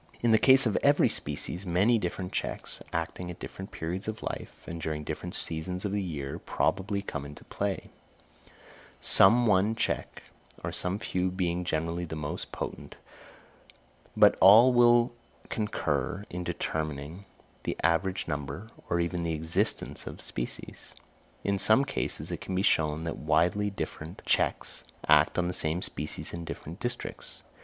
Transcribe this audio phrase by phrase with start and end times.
[0.21, 4.51] In the case of every species, many different checks, acting at different periods of life,
[4.65, 7.91] and during different seasons or years, probably come into play;
[8.99, 10.23] some one check
[10.63, 12.95] or some few being generally the most potent,
[14.17, 15.13] but all will
[15.49, 17.25] concur in determining
[17.61, 20.95] the average number, or even the existence of the species.
[21.43, 25.83] In some cases it can be shown that widely different checks act on the same
[25.83, 27.43] species in different districts.